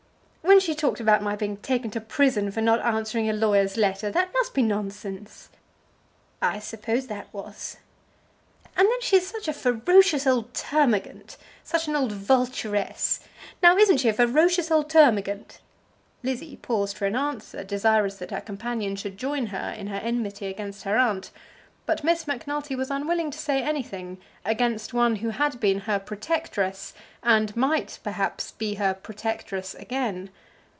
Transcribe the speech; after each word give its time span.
"When 0.43 0.59
she 0.59 0.75
talked 0.75 0.99
about 0.99 1.23
my 1.23 1.35
being 1.37 1.57
taken 1.57 1.89
to 1.91 2.01
prison 2.01 2.51
for 2.51 2.59
not 2.61 2.81
answering 2.81 3.29
a 3.29 3.33
lawyer's 3.33 3.77
letter, 3.77 4.11
that 4.11 4.33
must 4.33 4.53
be 4.53 4.61
nonsense?" 4.61 5.47
"I 6.41 6.59
suppose 6.59 7.07
that 7.07 7.33
was." 7.33 7.77
"And 8.75 8.85
then 8.85 9.01
she 9.01 9.15
is 9.15 9.25
such 9.27 9.47
a 9.47 9.53
ferocious 9.53 10.27
old 10.27 10.53
termagant, 10.53 11.37
such 11.63 11.87
an 11.87 11.95
old 11.95 12.11
vulturess. 12.11 13.21
Now 13.63 13.77
isn't 13.77 13.97
she 13.97 14.09
a 14.09 14.13
ferocious 14.13 14.69
old 14.69 14.89
termagant?" 14.89 15.61
Lizzie 16.21 16.57
paused 16.57 16.97
for 16.97 17.05
an 17.05 17.15
answer, 17.15 17.63
desirous 17.63 18.17
that 18.17 18.31
her 18.31 18.41
companion 18.41 18.95
should 18.97 19.17
join 19.17 19.47
her 19.47 19.71
in 19.71 19.87
her 19.87 19.97
enmity 20.03 20.47
against 20.47 20.83
her 20.83 20.97
aunt, 20.97 21.31
but 21.87 22.03
Miss 22.03 22.27
Macnulty 22.27 22.75
was 22.75 22.91
unwilling 22.91 23.31
to 23.31 23.39
say 23.39 23.63
anything 23.63 24.19
against 24.45 24.93
one 24.93 25.17
who 25.17 25.29
had 25.31 25.59
been 25.59 25.79
her 25.81 25.97
protectress, 25.99 26.93
and 27.23 27.55
might, 27.57 27.97
perhaps, 28.03 28.51
be 28.51 28.75
her 28.75 28.93
protectress 28.93 29.73
again. 29.75 30.29